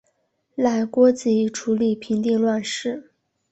[0.55, 3.11] 赖郭子仪处理平定乱事。